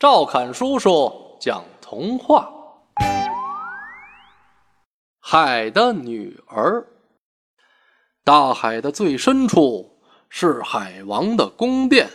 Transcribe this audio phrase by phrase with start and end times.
[0.00, 2.50] 赵侃叔叔讲童话：
[5.20, 6.86] 海的女儿。
[8.24, 10.00] 大海的最深处
[10.30, 12.08] 是海王的宫殿，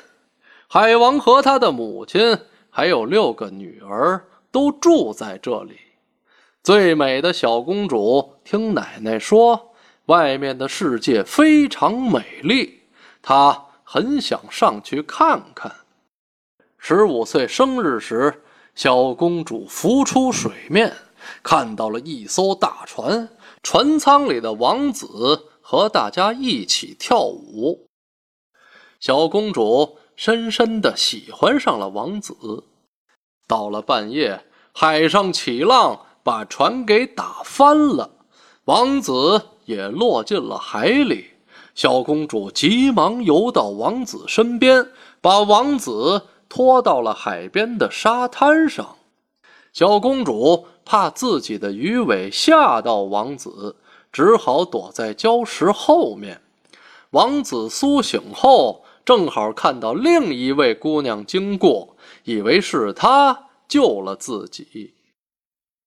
[0.67, 2.35] 海王和他的母亲
[2.71, 5.77] 还有六个女儿都住在这里。
[6.63, 9.75] 最美的小公主听奶奶说，
[10.07, 12.81] 外面的世界非常美丽，
[13.21, 15.71] 她很想上去看看。
[16.87, 18.43] 十五岁生日时，
[18.75, 20.93] 小公主浮出水面，
[21.41, 23.27] 看到了一艘大船，
[23.63, 25.07] 船舱里的王子
[25.61, 27.87] 和大家一起跳舞。
[28.99, 32.35] 小公主深深的喜欢上了王子。
[33.47, 38.11] 到了半夜，海上起浪，把船给打翻了，
[38.65, 41.31] 王子也落进了海里。
[41.73, 44.87] 小公主急忙游到王子身边，
[45.19, 46.21] 把王子。
[46.47, 48.95] 拖到了海边的沙滩上，
[49.73, 53.75] 小公主怕自己的鱼尾吓到王子，
[54.11, 56.41] 只好躲在礁石后面。
[57.11, 64.93] 王子苏醒后，正好看到另一位姑娘经过，以为是她救了自己。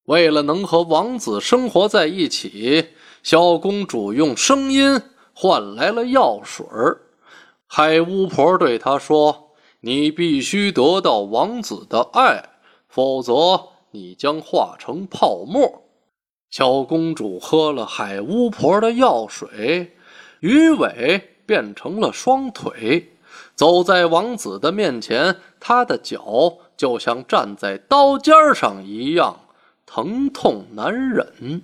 [0.05, 2.89] 为了能和王子生活在一起，
[3.23, 5.01] 小公主用声音
[5.35, 6.67] 换来了药水
[7.67, 9.48] 海巫婆对她说。
[9.81, 12.49] 你必须得到王子的爱，
[12.89, 15.85] 否则你将化成泡沫。
[16.51, 19.93] 小公主喝了海巫婆的药水，
[20.41, 23.13] 鱼尾变成了双腿，
[23.55, 29.39] 走在王子的面前，她的脚就像站在刀尖上一样，
[29.87, 31.63] 疼痛难忍。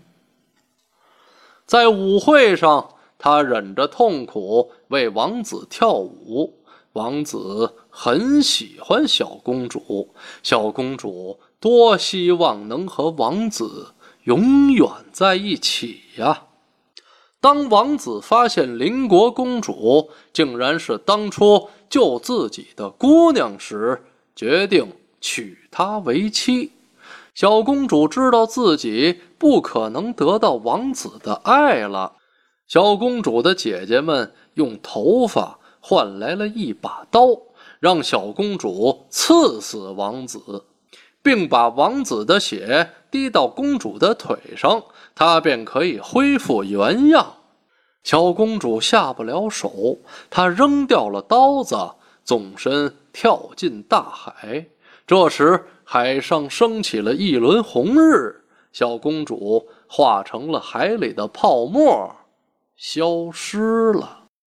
[1.67, 6.61] 在舞会上，她忍着痛苦为王子跳舞。
[6.95, 13.89] 王子很喜欢小公主，小公主多希望能和王子
[14.23, 16.45] 永远在一起呀！
[17.41, 24.01] 当王子发现邻国公主竟然是当初救自己的姑娘时，
[24.37, 24.87] 决定
[25.21, 26.71] 娶她为妻。
[27.35, 32.13] 小公主知道自己不可能得到王子的爱了，
[32.69, 35.59] 小公主的姐姐们用头发。
[35.87, 37.29] 换来了一把刀，
[37.79, 40.65] 让小公主刺死王子，
[41.23, 44.83] 并把王子的血滴到公主的腿上，
[45.15, 47.35] 她便可以恢复原样。
[48.03, 49.99] 小公主下不了手，
[50.31, 51.77] 她扔掉了刀子，
[52.25, 54.65] 纵身跳进大海。
[55.07, 58.43] 这时，海上升起了一轮红日，
[58.73, 62.11] 小公主化成了海里的泡沫，
[62.75, 64.24] 消失了。